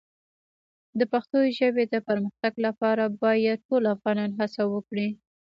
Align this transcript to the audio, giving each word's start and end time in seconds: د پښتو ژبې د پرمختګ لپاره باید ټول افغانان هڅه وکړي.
د 0.99 1.01
پښتو 1.11 1.37
ژبې 1.57 1.83
د 1.93 1.95
پرمختګ 2.07 2.53
لپاره 2.67 3.03
باید 3.23 3.65
ټول 3.67 3.83
افغانان 3.95 4.31
هڅه 4.39 4.61
وکړي. 4.73 5.07